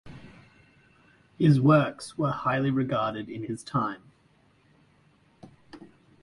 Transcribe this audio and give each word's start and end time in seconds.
His 1.37 1.61
works 1.61 2.17
were 2.17 2.31
highly 2.31 2.71
regarded 2.71 3.29
in 3.29 3.43
his 3.43 3.63
time. 3.63 4.01